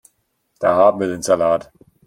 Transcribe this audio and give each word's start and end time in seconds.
Da 0.59 0.75
haben 0.75 0.99
wir 0.99 1.09
den 1.09 1.21
Salat. 1.21 1.71